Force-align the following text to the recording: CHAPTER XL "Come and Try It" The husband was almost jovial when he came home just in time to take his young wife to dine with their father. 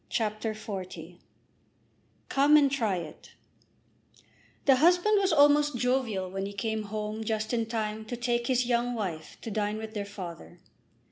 CHAPTER 0.09 0.55
XL 0.55 0.81
"Come 2.27 2.57
and 2.57 2.71
Try 2.71 2.95
It" 2.95 3.33
The 4.65 4.77
husband 4.77 5.19
was 5.21 5.31
almost 5.31 5.77
jovial 5.77 6.31
when 6.31 6.47
he 6.47 6.53
came 6.53 6.85
home 6.85 7.23
just 7.23 7.53
in 7.53 7.67
time 7.67 8.05
to 8.05 8.17
take 8.17 8.47
his 8.47 8.65
young 8.65 8.95
wife 8.95 9.37
to 9.41 9.51
dine 9.51 9.77
with 9.77 9.93
their 9.93 10.03
father. 10.05 10.59